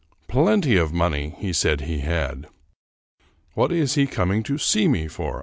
"Plenty 0.27 0.77
of 0.77 0.91
money," 0.91 1.35
he 1.37 1.53
said 1.53 1.81
he 1.81 1.99
had. 1.99 2.47
What 3.53 3.71
is 3.71 3.93
he 3.93 4.07
coming 4.07 4.41
to 4.41 4.57
see 4.57 4.87
me 4.87 5.07
for 5.07 5.39